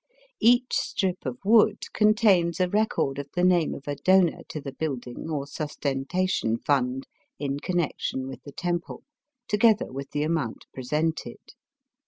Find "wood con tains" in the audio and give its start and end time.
1.45-2.59